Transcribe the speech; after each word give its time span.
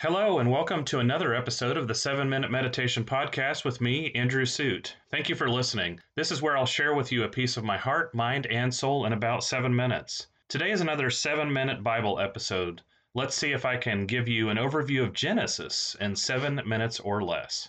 Hello, 0.00 0.38
and 0.38 0.48
welcome 0.48 0.84
to 0.84 1.00
another 1.00 1.34
episode 1.34 1.76
of 1.76 1.88
the 1.88 1.94
7 1.94 2.30
Minute 2.30 2.52
Meditation 2.52 3.04
Podcast 3.04 3.64
with 3.64 3.80
me, 3.80 4.12
Andrew 4.14 4.46
Suit. 4.46 4.94
Thank 5.10 5.28
you 5.28 5.34
for 5.34 5.50
listening. 5.50 5.98
This 6.14 6.30
is 6.30 6.40
where 6.40 6.56
I'll 6.56 6.66
share 6.66 6.94
with 6.94 7.10
you 7.10 7.24
a 7.24 7.28
piece 7.28 7.56
of 7.56 7.64
my 7.64 7.76
heart, 7.76 8.14
mind, 8.14 8.46
and 8.46 8.72
soul 8.72 9.06
in 9.06 9.12
about 9.12 9.42
7 9.42 9.74
minutes. 9.74 10.28
Today 10.46 10.70
is 10.70 10.80
another 10.80 11.10
7 11.10 11.52
minute 11.52 11.82
Bible 11.82 12.20
episode. 12.20 12.80
Let's 13.14 13.34
see 13.34 13.50
if 13.50 13.64
I 13.64 13.76
can 13.76 14.06
give 14.06 14.28
you 14.28 14.50
an 14.50 14.56
overview 14.56 15.02
of 15.02 15.14
Genesis 15.14 15.96
in 16.00 16.14
7 16.14 16.60
minutes 16.64 17.00
or 17.00 17.24
less. 17.24 17.68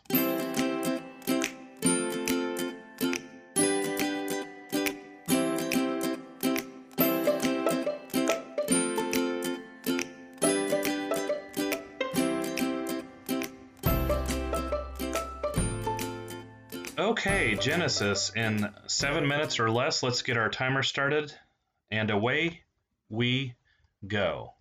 Okay, 16.99 17.55
Genesis. 17.55 18.29
In 18.35 18.75
seven 18.87 19.25
minutes 19.25 19.57
or 19.57 19.71
less, 19.71 20.03
let's 20.03 20.21
get 20.21 20.35
our 20.35 20.49
timer 20.49 20.83
started. 20.83 21.33
And 21.89 22.11
away 22.11 22.63
we 23.07 23.55
go. 24.05 24.51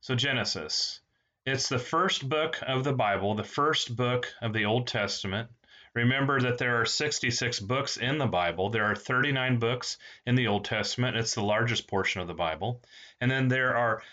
So, 0.00 0.14
Genesis. 0.14 1.00
It's 1.44 1.68
the 1.68 1.80
first 1.80 2.28
book 2.28 2.60
of 2.64 2.84
the 2.84 2.92
Bible, 2.92 3.34
the 3.34 3.42
first 3.42 3.96
book 3.96 4.32
of 4.40 4.52
the 4.52 4.64
Old 4.64 4.86
Testament. 4.86 5.50
Remember 5.92 6.40
that 6.40 6.58
there 6.58 6.80
are 6.80 6.86
66 6.86 7.58
books 7.58 7.96
in 7.96 8.18
the 8.18 8.26
Bible. 8.26 8.70
There 8.70 8.84
are 8.84 8.94
39 8.94 9.58
books 9.58 9.98
in 10.24 10.36
the 10.36 10.46
Old 10.46 10.64
Testament. 10.64 11.16
It's 11.16 11.34
the 11.34 11.42
largest 11.42 11.88
portion 11.88 12.20
of 12.20 12.28
the 12.28 12.34
Bible. 12.34 12.80
And 13.20 13.28
then 13.28 13.48
there 13.48 13.74
are 13.74 14.04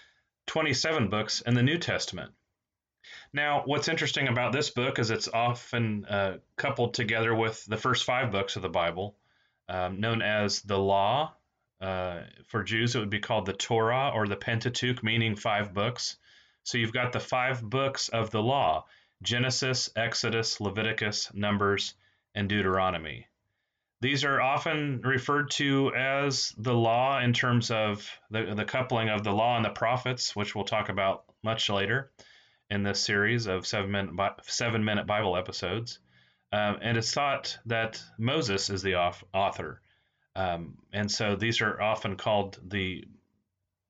27 0.47 1.07
books 1.07 1.41
in 1.41 1.53
the 1.53 1.61
New 1.61 1.77
Testament. 1.77 2.33
Now, 3.33 3.63
what's 3.65 3.87
interesting 3.87 4.27
about 4.27 4.53
this 4.53 4.69
book 4.69 4.99
is 4.99 5.09
it's 5.09 5.27
often 5.27 6.05
uh, 6.05 6.37
coupled 6.55 6.93
together 6.93 7.33
with 7.33 7.65
the 7.65 7.77
first 7.77 8.05
five 8.05 8.31
books 8.31 8.55
of 8.55 8.61
the 8.61 8.69
Bible, 8.69 9.15
um, 9.67 9.99
known 9.99 10.21
as 10.21 10.61
the 10.61 10.77
Law. 10.77 11.33
Uh, 11.81 12.21
for 12.47 12.63
Jews, 12.63 12.95
it 12.95 12.99
would 12.99 13.09
be 13.09 13.19
called 13.19 13.45
the 13.45 13.53
Torah 13.53 14.11
or 14.13 14.27
the 14.27 14.35
Pentateuch, 14.35 15.03
meaning 15.03 15.35
five 15.35 15.73
books. 15.73 16.17
So 16.63 16.77
you've 16.77 16.93
got 16.93 17.11
the 17.11 17.19
five 17.19 17.61
books 17.61 18.09
of 18.09 18.31
the 18.31 18.41
Law 18.41 18.85
Genesis, 19.21 19.89
Exodus, 19.95 20.61
Leviticus, 20.61 21.33
Numbers, 21.33 21.95
and 22.35 22.47
Deuteronomy. 22.47 23.27
These 24.01 24.25
are 24.25 24.41
often 24.41 25.01
referred 25.01 25.49
to 25.51 25.93
as 25.95 26.53
the 26.57 26.73
law 26.73 27.21
in 27.21 27.31
terms 27.31 27.71
of 27.71 28.09
the, 28.29 28.53
the 28.53 28.65
coupling 28.65 29.09
of 29.09 29.23
the 29.23 29.31
law 29.31 29.55
and 29.55 29.63
the 29.63 29.69
prophets, 29.69 30.35
which 30.35 30.55
we'll 30.55 30.65
talk 30.65 30.89
about 30.89 31.23
much 31.41 31.69
later 31.69 32.11
in 32.69 32.83
this 32.83 33.01
series 33.01 33.47
of 33.47 33.67
seven 33.67 33.91
minute, 33.91 34.33
seven 34.43 34.83
minute 34.83 35.07
Bible 35.07 35.37
episodes. 35.37 35.99
Um, 36.51 36.77
and 36.81 36.97
it's 36.97 37.13
thought 37.13 37.57
that 37.65 38.01
Moses 38.17 38.69
is 38.69 38.83
the 38.83 38.95
author. 38.95 39.81
Um, 40.35 40.77
and 40.91 41.11
so 41.11 41.35
these 41.35 41.61
are 41.61 41.81
often 41.81 42.15
called 42.15 42.59
the 42.63 43.05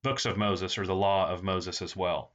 books 0.01 0.25
of 0.25 0.37
Moses 0.37 0.77
or 0.77 0.85
the 0.85 0.95
law 0.95 1.29
of 1.29 1.43
Moses 1.43 1.81
as 1.81 1.95
well. 1.95 2.31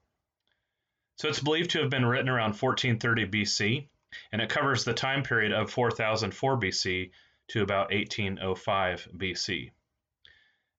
So 1.17 1.29
it's 1.29 1.41
believed 1.41 1.71
to 1.71 1.81
have 1.81 1.91
been 1.91 2.07
written 2.07 2.29
around 2.29 2.55
1430 2.55 3.27
BC, 3.27 3.89
and 4.33 4.41
it 4.41 4.49
covers 4.49 4.85
the 4.85 4.95
time 4.95 5.23
period 5.23 5.53
of 5.53 5.71
4004 5.71 6.59
BC 6.59 7.11
to 7.49 7.63
about 7.63 7.91
1805 7.93 9.09
BC. 9.17 9.71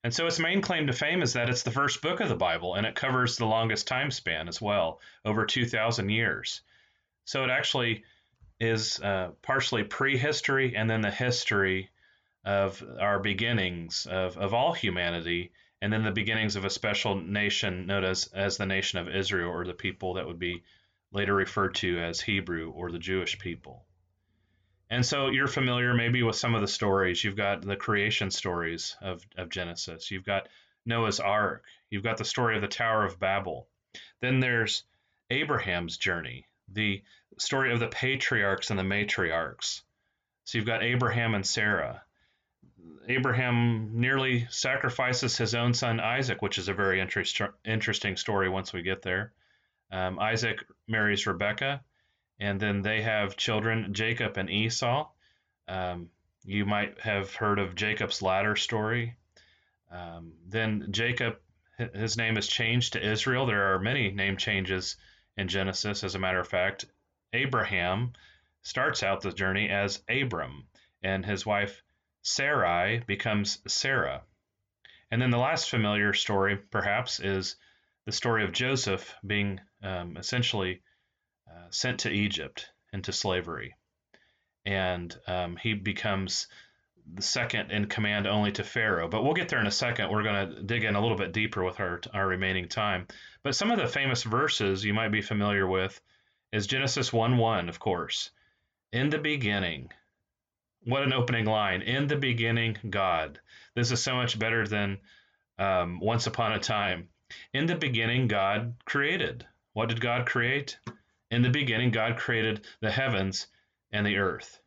And 0.03 0.13
so 0.13 0.27
its 0.27 0.39
main 0.39 0.61
claim 0.61 0.87
to 0.87 0.93
fame 0.93 1.21
is 1.21 1.33
that 1.33 1.49
it's 1.49 1.63
the 1.63 1.71
first 1.71 2.01
book 2.01 2.21
of 2.21 2.29
the 2.29 2.35
Bible 2.35 2.75
and 2.75 2.87
it 2.87 2.95
covers 2.95 3.35
the 3.35 3.45
longest 3.45 3.87
time 3.87 4.11
span 4.11 4.47
as 4.47 4.61
well, 4.61 5.01
over 5.25 5.45
2,000 5.45 6.09
years. 6.09 6.61
So 7.25 7.43
it 7.43 7.49
actually 7.49 8.05
is 8.59 8.99
uh, 9.01 9.31
partially 9.41 9.83
prehistory 9.83 10.75
and 10.75 10.89
then 10.89 11.01
the 11.01 11.11
history 11.11 11.89
of 12.45 12.83
our 12.99 13.19
beginnings 13.19 14.05
of, 14.05 14.37
of 14.37 14.53
all 14.53 14.73
humanity 14.73 15.51
and 15.81 15.91
then 15.91 16.03
the 16.03 16.11
beginnings 16.11 16.55
of 16.55 16.65
a 16.65 16.69
special 16.69 17.15
nation 17.15 17.85
known 17.85 18.03
as, 18.03 18.27
as 18.33 18.57
the 18.57 18.65
nation 18.65 18.99
of 18.99 19.13
Israel 19.13 19.49
or 19.49 19.65
the 19.65 19.73
people 19.73 20.13
that 20.13 20.27
would 20.27 20.39
be 20.39 20.63
later 21.11 21.33
referred 21.33 21.75
to 21.75 21.99
as 21.99 22.21
Hebrew 22.21 22.71
or 22.71 22.91
the 22.91 22.99
Jewish 22.99 23.37
people. 23.39 23.85
And 24.89 25.05
so 25.05 25.27
you're 25.29 25.47
familiar 25.47 25.93
maybe 25.93 26.23
with 26.23 26.35
some 26.35 26.55
of 26.55 26.61
the 26.61 26.67
stories. 26.67 27.23
You've 27.23 27.35
got 27.35 27.61
the 27.61 27.75
creation 27.75 28.31
stories 28.31 28.97
of, 29.01 29.23
of 29.37 29.49
Genesis. 29.49 30.09
You've 30.09 30.25
got 30.25 30.49
Noah's 30.85 31.19
Ark. 31.19 31.63
You've 31.89 32.03
got 32.03 32.17
the 32.17 32.25
story 32.25 32.55
of 32.55 32.61
the 32.61 32.67
Tower 32.67 33.05
of 33.05 33.19
Babel. 33.19 33.67
Then 34.21 34.39
there's 34.39 34.83
Abraham's 35.29 35.97
journey, 35.97 36.47
the 36.71 37.03
story 37.37 37.71
of 37.71 37.79
the 37.79 37.87
patriarchs 37.87 38.71
and 38.71 38.79
the 38.79 38.83
matriarchs. 38.83 39.81
So 40.45 40.57
you've 40.57 40.67
got 40.67 40.83
Abraham 40.83 41.35
and 41.35 41.45
Sarah. 41.45 42.01
Abraham 43.07 43.99
nearly 43.99 44.47
sacrifices 44.49 45.37
his 45.37 45.53
own 45.53 45.73
son 45.73 45.99
Isaac, 45.99 46.41
which 46.41 46.57
is 46.57 46.67
a 46.67 46.73
very 46.73 46.99
interest, 46.99 47.39
interesting 47.63 48.17
story 48.17 48.49
once 48.49 48.73
we 48.73 48.81
get 48.81 49.03
there. 49.03 49.33
Um, 49.91 50.19
Isaac 50.19 50.57
marries 50.87 51.27
Rebekah 51.27 51.81
and 52.39 52.59
then 52.59 52.81
they 52.81 53.01
have 53.01 53.37
children, 53.37 53.93
Jacob 53.93 54.37
and 54.37 54.49
Esau. 54.49 55.09
Um, 55.67 56.09
you 56.43 56.65
might 56.65 56.99
have 57.01 57.35
heard 57.35 57.59
of 57.59 57.75
Jacob's 57.75 58.21
ladder 58.21 58.55
story. 58.55 59.15
Um, 59.91 60.33
then 60.47 60.87
Jacob, 60.91 61.39
his 61.93 62.17
name 62.17 62.37
is 62.37 62.47
changed 62.47 62.93
to 62.93 63.05
Israel. 63.05 63.45
There 63.45 63.73
are 63.73 63.79
many 63.79 64.11
name 64.11 64.37
changes 64.37 64.95
in 65.37 65.47
Genesis, 65.47 66.03
as 66.03 66.15
a 66.15 66.19
matter 66.19 66.39
of 66.39 66.47
fact. 66.47 66.85
Abraham 67.33 68.13
starts 68.61 69.03
out 69.03 69.21
the 69.21 69.31
journey 69.31 69.69
as 69.69 70.03
Abram, 70.09 70.67
and 71.03 71.25
his 71.25 71.45
wife 71.45 71.83
Sarai 72.21 72.99
becomes 73.05 73.61
Sarah. 73.67 74.23
And 75.11 75.21
then 75.21 75.29
the 75.29 75.37
last 75.37 75.69
familiar 75.69 76.13
story, 76.13 76.57
perhaps, 76.57 77.19
is 77.19 77.55
the 78.05 78.11
story 78.11 78.43
of 78.43 78.51
Joseph 78.51 79.13
being 79.25 79.59
um, 79.81 80.17
essentially 80.17 80.81
sent 81.71 82.01
to 82.01 82.11
Egypt 82.11 82.69
into 82.93 83.11
slavery. 83.11 83.75
And 84.65 85.15
um, 85.27 85.57
he 85.57 85.73
becomes 85.73 86.47
the 87.13 87.21
second 87.21 87.71
in 87.71 87.85
command 87.85 88.27
only 88.27 88.51
to 88.53 88.63
Pharaoh. 88.63 89.07
But 89.07 89.23
we'll 89.23 89.33
get 89.33 89.49
there 89.49 89.59
in 89.59 89.67
a 89.67 89.71
second. 89.71 90.11
We're 90.11 90.23
going 90.23 90.49
to 90.49 90.63
dig 90.63 90.83
in 90.83 90.95
a 90.95 91.01
little 91.01 91.17
bit 91.17 91.33
deeper 91.33 91.63
with 91.63 91.79
our, 91.79 92.01
our 92.13 92.27
remaining 92.27 92.67
time. 92.67 93.07
But 93.43 93.55
some 93.55 93.71
of 93.71 93.79
the 93.79 93.87
famous 93.87 94.23
verses 94.23 94.83
you 94.83 94.93
might 94.93 95.09
be 95.11 95.21
familiar 95.21 95.67
with 95.67 95.99
is 96.51 96.67
Genesis 96.67 97.11
1 97.13 97.37
1, 97.37 97.69
of 97.69 97.79
course. 97.79 98.31
In 98.91 99.09
the 99.09 99.19
beginning, 99.19 99.91
what 100.83 101.03
an 101.03 101.13
opening 101.13 101.45
line. 101.45 101.81
In 101.81 102.07
the 102.07 102.15
beginning, 102.15 102.77
God. 102.89 103.39
This 103.75 103.91
is 103.91 104.01
so 104.01 104.15
much 104.15 104.39
better 104.39 104.67
than 104.67 104.97
um, 105.57 105.99
once 105.99 106.27
upon 106.27 106.53
a 106.53 106.59
time. 106.59 107.09
In 107.53 107.65
the 107.65 107.75
beginning, 107.75 108.27
God 108.27 108.75
created. 108.85 109.45
What 109.73 109.89
did 109.89 110.01
God 110.01 110.25
create? 110.25 110.79
In 111.31 111.41
the 111.41 111.49
beginning, 111.49 111.91
God 111.91 112.17
created 112.17 112.65
the 112.79 112.91
heavens 112.91 113.47
and 113.91 114.05
the 114.05 114.17
earth. 114.17 114.59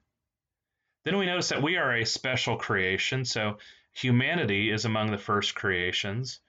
Then 1.05 1.19
we 1.19 1.27
notice 1.27 1.49
that 1.49 1.63
we 1.63 1.77
are 1.77 1.97
a 1.97 2.05
special 2.05 2.57
creation, 2.57 3.25
so 3.25 3.59
humanity 3.93 4.71
is 4.71 4.85
among 4.85 5.11
the 5.11 5.19
first 5.19 5.55
creations. 5.55 6.41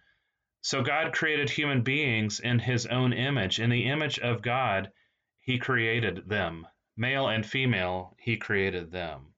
So 0.62 0.82
God 0.82 1.14
created 1.14 1.50
human 1.50 1.82
beings 1.82 2.40
in 2.40 2.60
his 2.60 2.86
own 2.86 3.14
image. 3.14 3.60
In 3.60 3.70
the 3.70 3.86
image 3.86 4.20
of 4.20 4.42
God, 4.42 4.92
he 5.42 5.58
created 5.58 6.30
them. 6.30 6.68
Male 6.96 7.28
and 7.28 7.46
female, 7.46 8.16
he 8.20 8.38
created 8.38 8.92
them. 8.92 9.34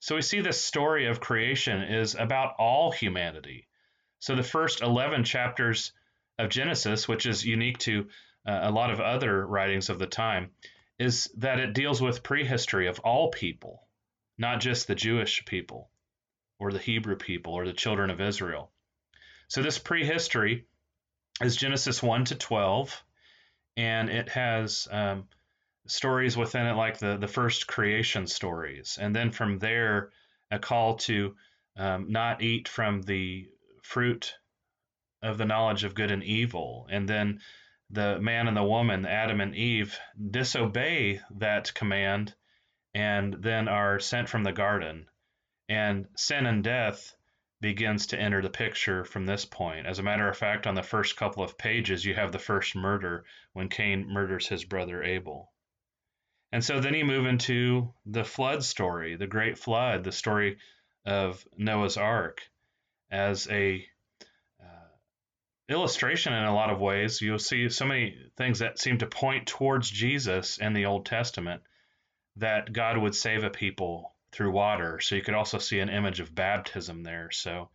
So 0.00 0.16
we 0.16 0.22
see 0.22 0.40
this 0.40 0.64
story 0.64 1.06
of 1.06 1.20
creation 1.20 1.82
is 1.82 2.14
about 2.14 2.56
all 2.58 2.90
humanity. 2.90 3.68
So 4.18 4.34
the 4.34 4.42
first 4.42 4.80
11 4.80 5.24
chapters 5.24 5.92
of 6.38 6.48
Genesis, 6.48 7.06
which 7.06 7.26
is 7.26 7.44
unique 7.44 7.78
to 7.78 8.08
uh, 8.46 8.60
a 8.62 8.70
lot 8.70 8.90
of 8.90 9.00
other 9.00 9.46
writings 9.46 9.88
of 9.88 9.98
the 9.98 10.06
time, 10.06 10.50
is 10.98 11.30
that 11.36 11.58
it 11.58 11.74
deals 11.74 12.00
with 12.00 12.22
prehistory 12.22 12.86
of 12.86 12.98
all 13.00 13.30
people, 13.30 13.86
not 14.38 14.60
just 14.60 14.86
the 14.86 14.94
Jewish 14.94 15.44
people 15.44 15.90
or 16.58 16.72
the 16.72 16.78
Hebrew 16.78 17.16
people 17.16 17.54
or 17.54 17.66
the 17.66 17.72
children 17.72 18.10
of 18.10 18.20
Israel. 18.20 18.70
So 19.48 19.62
this 19.62 19.78
prehistory 19.78 20.66
is 21.40 21.56
Genesis 21.56 22.02
1 22.02 22.26
to 22.26 22.36
12, 22.36 23.02
and 23.76 24.08
it 24.08 24.28
has 24.28 24.86
um, 24.90 25.28
stories 25.86 26.36
within 26.36 26.66
it 26.66 26.74
like 26.74 26.98
the, 26.98 27.16
the 27.16 27.28
first 27.28 27.66
creation 27.66 28.26
stories. 28.26 28.98
And 29.00 29.14
then 29.14 29.30
from 29.30 29.58
there, 29.58 30.10
a 30.50 30.58
call 30.58 30.96
to 30.96 31.34
um, 31.76 32.06
not 32.10 32.42
eat 32.42 32.68
from 32.68 33.02
the 33.02 33.48
fruit 33.82 34.34
of 35.22 35.38
the 35.38 35.44
knowledge 35.44 35.84
of 35.84 35.94
good 35.94 36.10
and 36.10 36.22
evil. 36.22 36.86
And 36.90 37.08
then 37.08 37.40
the 37.92 38.18
man 38.20 38.48
and 38.48 38.56
the 38.56 38.64
woman, 38.64 39.06
Adam 39.06 39.40
and 39.40 39.54
Eve, 39.54 39.98
disobey 40.30 41.20
that 41.36 41.74
command 41.74 42.34
and 42.94 43.34
then 43.34 43.68
are 43.68 44.00
sent 44.00 44.28
from 44.28 44.44
the 44.44 44.52
garden. 44.52 45.06
And 45.68 46.08
sin 46.16 46.46
and 46.46 46.64
death 46.64 47.14
begins 47.60 48.08
to 48.08 48.18
enter 48.18 48.42
the 48.42 48.50
picture 48.50 49.04
from 49.04 49.26
this 49.26 49.44
point. 49.44 49.86
As 49.86 49.98
a 49.98 50.02
matter 50.02 50.28
of 50.28 50.36
fact, 50.36 50.66
on 50.66 50.74
the 50.74 50.82
first 50.82 51.16
couple 51.16 51.44
of 51.44 51.56
pages, 51.56 52.04
you 52.04 52.14
have 52.14 52.32
the 52.32 52.38
first 52.38 52.74
murder 52.74 53.24
when 53.52 53.68
Cain 53.68 54.06
murders 54.08 54.48
his 54.48 54.64
brother 54.64 55.02
Abel. 55.02 55.52
And 56.50 56.64
so 56.64 56.80
then 56.80 56.94
you 56.94 57.04
move 57.04 57.26
into 57.26 57.94
the 58.04 58.24
flood 58.24 58.64
story, 58.64 59.16
the 59.16 59.26
great 59.26 59.58
flood, 59.58 60.02
the 60.04 60.12
story 60.12 60.58
of 61.04 61.46
Noah's 61.56 61.96
Ark, 61.96 62.42
as 63.10 63.48
a 63.48 63.86
illustration 65.68 66.32
in 66.32 66.44
a 66.44 66.54
lot 66.54 66.70
of 66.70 66.80
ways. 66.80 67.20
You'll 67.20 67.38
see 67.38 67.68
so 67.68 67.86
many 67.86 68.16
things 68.36 68.58
that 68.58 68.78
seem 68.78 68.98
to 68.98 69.06
point 69.06 69.46
towards 69.46 69.90
Jesus 69.90 70.58
in 70.58 70.72
the 70.72 70.86
Old 70.86 71.06
Testament 71.06 71.62
that 72.36 72.72
God 72.72 72.98
would 72.98 73.14
save 73.14 73.44
a 73.44 73.50
people 73.50 74.14
through 74.32 74.52
water. 74.52 75.00
So 75.00 75.14
you 75.14 75.22
could 75.22 75.34
also 75.34 75.58
see 75.58 75.78
an 75.78 75.90
image 75.90 76.20
of 76.20 76.34
baptism 76.34 77.02
there. 77.02 77.30
So 77.30 77.70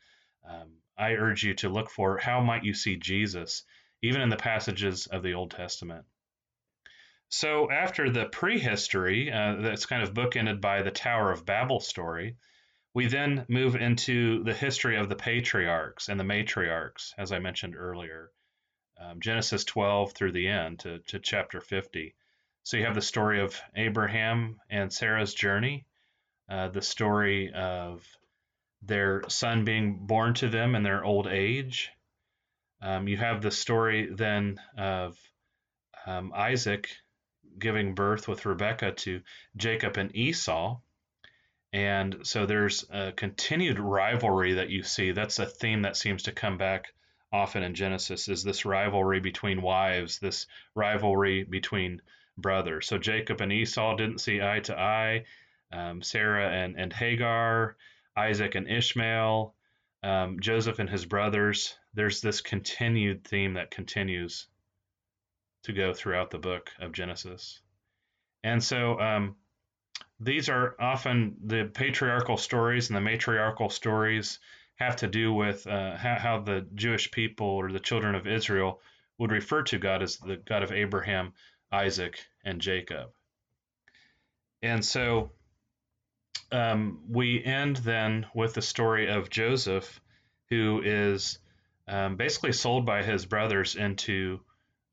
um, 0.48 0.69
I 0.98 1.13
urge 1.13 1.44
you 1.44 1.54
to 1.56 1.69
look 1.69 1.89
for 1.89 2.18
how 2.18 2.42
might 2.42 2.63
you 2.63 2.74
see 2.74 2.98
Jesus 2.98 3.63
even 4.01 4.22
in 4.22 4.30
the 4.30 4.38
passages 4.38 5.07
of 5.07 5.24
the 5.24 5.33
Old 5.33 5.51
Testament. 5.51 6.06
So, 7.30 7.69
after 7.69 8.10
the 8.10 8.25
prehistory, 8.25 9.31
uh, 9.31 9.56
that's 9.60 9.86
kind 9.86 10.01
of 10.01 10.13
bookended 10.13 10.62
by 10.62 10.81
the 10.81 10.92
Tower 10.92 11.31
of 11.31 11.45
Babel 11.45 11.81
story, 11.81 12.38
we 12.97 13.05
then 13.05 13.45
move 13.47 13.75
into 13.75 14.44
the 14.44 14.55
history 14.55 14.97
of 14.97 15.07
the 15.07 15.15
patriarchs 15.15 16.09
and 16.09 16.19
the 16.19 16.23
matriarchs, 16.23 17.13
as 17.15 17.31
I 17.31 17.38
mentioned 17.38 17.75
earlier, 17.75 18.31
um, 18.99 19.19
Genesis 19.21 19.63
12 19.65 20.13
through 20.13 20.31
the 20.31 20.47
end 20.47 20.79
to, 20.79 20.97
to 21.09 21.19
chapter 21.19 21.61
50. 21.61 22.15
So, 22.63 22.75
you 22.75 22.85
have 22.85 22.95
the 22.95 23.01
story 23.03 23.39
of 23.39 23.55
Abraham 23.75 24.59
and 24.67 24.91
Sarah's 24.91 25.35
journey, 25.35 25.85
uh, 26.49 26.69
the 26.69 26.81
story 26.81 27.53
of 27.53 28.03
their 28.81 29.21
son 29.29 29.63
being 29.63 30.07
born 30.07 30.33
to 30.33 30.49
them 30.49 30.73
in 30.73 30.81
their 30.81 31.05
old 31.05 31.27
age. 31.27 31.91
Um, 32.81 33.07
you 33.07 33.17
have 33.17 33.44
the 33.44 33.51
story 33.51 34.09
then 34.11 34.59
of 34.75 35.15
um, 36.07 36.33
Isaac 36.35 36.89
giving 37.59 37.94
birth 37.94 38.27
with 38.27 38.47
Rebekah 38.47 38.94
to 38.94 39.21
Jacob 39.55 39.97
and 39.97 40.15
Esau. 40.15 40.79
And 41.74 42.19
so 42.24 42.46
there's 42.46 42.86
a 42.90 43.12
continued 43.12 43.80
rivalry 43.80 44.54
that 44.54 44.69
you 44.69 44.84
see. 44.84 45.12
That's 45.12 45.40
a 45.40 45.46
theme 45.46 45.81
that 45.81 45.98
seems 45.98 46.24
to 46.24 46.31
come 46.31 46.58
back 46.58 46.94
often 47.31 47.64
in 47.64 47.75
Genesis 47.75 48.30
is 48.30 48.44
this 48.44 48.66
rivalry 48.66 49.19
between 49.19 49.62
wives, 49.62 50.19
this 50.19 50.48
rivalry 50.75 51.44
between 51.44 52.02
brothers. 52.38 52.88
So 52.88 52.98
Jacob 52.98 53.42
and 53.42 53.52
Esau 53.52 53.96
didn't 53.96 54.19
see 54.19 54.42
eye 54.42 54.62
to 54.62 54.80
eye. 54.80 55.25
Um, 55.72 56.02
Sarah 56.02 56.50
and, 56.50 56.80
and 56.80 56.94
Hagar, 56.94 57.75
Isaac 58.16 58.56
and 58.56 58.69
Ishmael, 58.69 59.54
um, 60.04 60.40
Joseph 60.40 60.80
and 60.80 60.90
his 60.90 61.06
brothers. 61.06 61.78
There's 61.94 62.22
this 62.22 62.40
continued 62.40 63.25
theme 63.25 63.56
that 63.56 63.72
continues 63.72 64.48
to 65.64 65.74
go 65.74 65.94
throughout 65.94 66.31
the 66.31 66.38
book 66.38 66.72
of 66.80 66.94
Genesis. 66.94 67.60
And 68.44 68.64
so 68.64 69.00
um, 69.00 69.36
these 70.19 70.50
are 70.50 70.75
often 70.80 71.36
the 71.44 71.69
patriarchal 71.74 72.38
stories 72.38 72.90
and 72.90 72.98
the 72.98 73.02
matriarchal 73.02 73.69
stories 73.69 74.40
have 74.75 74.96
to 74.98 75.08
do 75.08 75.34
with 75.34 75.66
uh, 75.68 75.96
how, 75.96 76.16
how, 76.16 76.40
the 76.40 76.66
Jewish 76.75 77.12
people 77.12 77.48
or 77.48 77.72
the 77.72 77.80
children 77.80 78.16
of 78.16 78.28
Israel 78.28 78.80
would 79.18 79.31
refer 79.31 79.64
to 79.64 79.80
God 79.80 80.04
as 80.04 80.18
the 80.18 80.38
God 80.38 80.64
of 80.64 80.72
Abraham, 80.72 81.34
Isaac, 81.72 82.19
and 82.44 82.62
Jacob. 82.62 83.10
And 84.62 84.84
so 84.84 85.31
um, 86.52 87.00
we 87.10 87.44
end 87.44 87.78
then 87.78 88.28
with 88.34 88.54
the 88.54 88.62
story 88.62 89.10
of 89.10 89.30
Joseph, 89.30 90.00
who 90.50 90.81
is 90.84 91.40
um, 91.88 92.16
basically 92.16 92.54
sold 92.54 92.86
by 92.86 93.04
his 93.04 93.25
brothers 93.25 93.75
into 93.75 94.40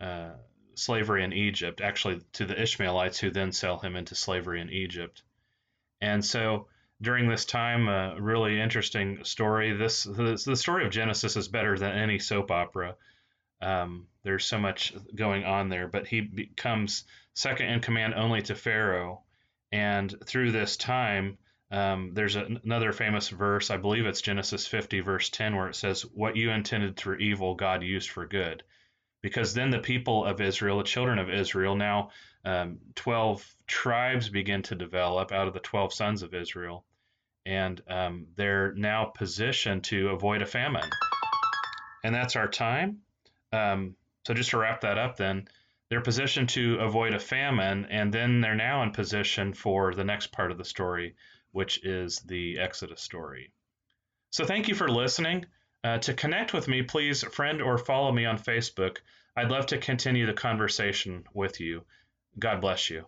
uh, 0.00 0.31
slavery 0.76 1.25
in 1.25 1.32
Egypt, 1.32 1.81
actually 1.81 2.21
to 2.32 2.47
the 2.47 2.61
Ishmaelites 2.61 3.19
who 3.19 3.31
then 3.31 3.53
sell 3.53 3.79
him 3.79 3.97
into 3.97 4.15
slavery 4.15 4.61
in 4.61 4.71
Egypt. 4.71 5.23
And 6.00 6.25
so 6.25 6.69
during 7.00 7.29
this 7.29 7.44
time, 7.44 7.88
a 7.88 8.21
really 8.21 8.61
interesting 8.61 9.25
story. 9.25 9.73
This 9.73 10.05
the, 10.05 10.41
the 10.44 10.56
story 10.56 10.85
of 10.85 10.93
Genesis 10.93 11.37
is 11.37 11.49
better 11.49 11.79
than 11.79 11.93
any 11.93 12.19
soap 12.19 12.50
opera. 12.50 12.97
Um, 13.61 14.06
there's 14.23 14.44
so 14.44 14.59
much 14.59 14.94
going 15.15 15.44
on 15.44 15.69
there, 15.69 15.88
but 15.88 16.06
he 16.06 16.21
becomes 16.21 17.05
second 17.35 17.69
in 17.69 17.81
command 17.81 18.15
only 18.15 18.43
to 18.43 18.55
Pharaoh. 18.55 19.23
And 19.73 20.15
through 20.25 20.53
this 20.53 20.76
time, 20.76 21.38
um, 21.71 22.12
there's 22.15 22.37
a, 22.37 22.44
another 22.65 22.93
famous 22.93 23.29
verse, 23.29 23.71
I 23.71 23.76
believe 23.76 24.06
it's 24.06 24.23
Genesis 24.23 24.67
50, 24.67 25.00
verse 25.00 25.31
10, 25.31 25.56
where 25.56 25.69
it 25.69 25.76
says, 25.76 26.03
What 26.03 26.37
you 26.37 26.50
intended 26.50 27.00
for 27.00 27.17
evil, 27.17 27.55
God 27.55 27.82
used 27.82 28.11
for 28.11 28.26
good 28.26 28.62
because 29.25 29.55
then 29.55 29.71
the 29.71 29.79
people 29.79 30.26
of 30.26 30.43
Israel, 30.43 30.76
the 30.76 30.85
children 30.85 31.19
of 31.19 31.31
Israel, 31.31 31.75
now 31.75 32.11
um, 32.44 32.76
12 32.94 33.56
tribes 33.67 34.29
begin 34.29 34.61
to 34.61 34.75
develop 34.75 35.32
out 35.32 35.49
of 35.49 35.55
the 35.55 35.61
12 35.61 35.94
sons 35.94 36.23
of 36.23 36.35
Israel. 36.35 36.85
And 37.47 37.81
um, 37.88 38.26
they're 38.37 38.75
now 38.75 39.06
positioned 39.06 39.85
to 39.85 40.11
avoid 40.11 40.43
a 40.43 40.47
famine. 40.47 40.91
And 42.05 42.15
that's 42.15 42.37
our 42.37 42.49
time. 42.49 42.99
Um, 43.50 43.97
so, 44.26 44.35
just 44.35 44.50
to 44.50 44.59
wrap 44.59 44.82
that 44.82 44.99
up, 44.99 45.17
then, 45.17 45.49
they're 45.88 46.03
positioned 46.03 46.50
to 46.50 46.81
avoid 46.81 47.15
a 47.15 47.19
famine, 47.19 47.87
and 47.87 48.12
then 48.12 48.43
they're 48.43 48.55
now 48.55 48.82
in 48.82 48.91
position 48.91 49.55
for 49.55 49.94
the 49.94 50.05
next 50.05 50.32
part 50.32 50.50
of 50.50 50.59
the 50.59 50.67
story, 50.67 51.15
which 51.50 51.82
is 51.82 52.19
the 52.26 52.59
Exodus 52.59 53.00
story. 53.00 53.53
So, 54.29 54.44
thank 54.44 54.69
you 54.69 54.75
for 54.75 54.88
listening. 54.88 55.47
Uh, 55.84 55.98
to 55.98 56.14
connect 56.14 56.54
with 56.54 56.66
me, 56.66 56.82
please 56.82 57.22
friend 57.25 57.60
or 57.60 57.76
follow 57.76 58.10
me 58.10 58.25
on 58.25 58.38
Facebook. 58.38 58.96
I'd 59.36 59.50
love 59.50 59.66
to 59.66 59.78
continue 59.78 60.25
the 60.25 60.32
conversation 60.32 61.25
with 61.34 61.60
you. 61.60 61.84
God 62.38 62.62
bless 62.62 62.88
you. 62.88 63.04